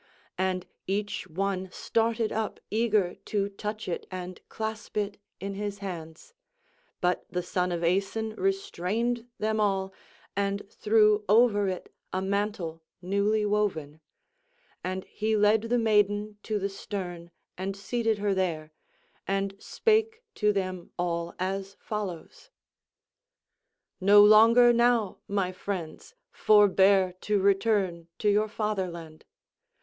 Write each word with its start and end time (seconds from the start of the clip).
And 0.39 0.65
each 0.87 1.27
one 1.27 1.69
started 1.71 2.31
up 2.31 2.59
eager 2.71 3.13
to 3.25 3.49
touch 3.49 3.87
it 3.87 4.07
and 4.09 4.41
clasp 4.49 4.97
it 4.97 5.19
in 5.39 5.53
his 5.53 5.77
hands. 5.77 6.33
But 7.01 7.23
the 7.29 7.43
son 7.43 7.71
of 7.71 7.83
Aeson 7.83 8.33
restrained 8.33 9.27
them 9.37 9.59
all, 9.59 9.93
and 10.35 10.67
threw 10.71 11.23
over 11.29 11.67
it 11.67 11.93
a 12.11 12.19
mantle 12.19 12.81
newly 12.99 13.45
woven; 13.45 14.01
and 14.83 15.03
he 15.03 15.37
led 15.37 15.69
the 15.69 15.77
maiden 15.77 16.39
to 16.41 16.57
the 16.57 16.67
stern 16.67 17.29
and 17.55 17.77
seated 17.77 18.17
her 18.17 18.33
there, 18.33 18.71
and 19.27 19.53
spake 19.59 20.23
to 20.33 20.51
them 20.51 20.89
all 20.97 21.35
as 21.37 21.75
follows: 21.79 22.49
"No 23.99 24.23
longer 24.23 24.73
now, 24.73 25.19
my 25.27 25.51
friends, 25.51 26.15
forbear 26.31 27.13
to 27.21 27.39
return 27.39 28.07
to 28.17 28.31
your 28.31 28.47
fatherland. 28.47 29.25